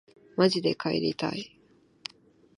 [0.35, 1.55] まじで帰りたい